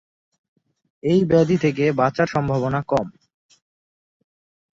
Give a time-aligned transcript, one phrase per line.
[1.03, 3.07] এই ব্যাধি থেকে বাঁচার সম্ভাবনা কম।